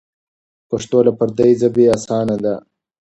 پښتو 0.69 0.97
له 1.05 1.11
پردۍ 1.17 1.51
ژبې 1.61 1.85
اسانه 1.95 2.35
ده. 2.43 2.55